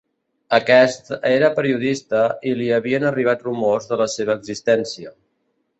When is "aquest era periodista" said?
0.57-2.23